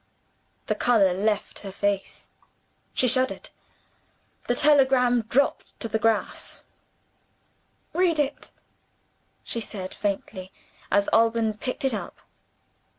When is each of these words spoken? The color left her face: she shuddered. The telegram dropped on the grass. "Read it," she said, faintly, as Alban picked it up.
The 0.65 0.73
color 0.73 1.13
left 1.13 1.59
her 1.59 1.71
face: 1.71 2.27
she 2.95 3.07
shuddered. 3.07 3.51
The 4.47 4.55
telegram 4.55 5.21
dropped 5.29 5.73
on 5.85 5.91
the 5.91 5.99
grass. 5.99 6.63
"Read 7.93 8.17
it," 8.17 8.51
she 9.43 9.61
said, 9.61 9.93
faintly, 9.93 10.51
as 10.89 11.07
Alban 11.13 11.55
picked 11.59 11.85
it 11.85 11.93
up. 11.93 12.19